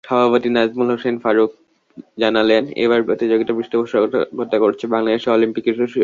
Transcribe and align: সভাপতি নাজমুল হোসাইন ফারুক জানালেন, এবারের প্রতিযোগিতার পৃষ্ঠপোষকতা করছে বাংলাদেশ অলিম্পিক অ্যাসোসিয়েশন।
সভাপতি 0.03 0.49
নাজমুল 0.57 0.89
হোসাইন 0.93 1.17
ফারুক 1.23 1.51
জানালেন, 2.21 2.63
এবারের 2.83 3.07
প্রতিযোগিতার 3.09 3.57
পৃষ্ঠপোষকতা 3.57 4.57
করছে 4.63 4.85
বাংলাদেশ 4.95 5.23
অলিম্পিক 5.35 5.65
অ্যাসোসিয়েশন। 5.67 5.99